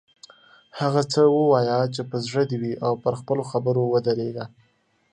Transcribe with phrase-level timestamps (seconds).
[0.79, 4.45] هغه څه ووایه چې په زړه دې وي او پر خپلو خبرو ودریږه.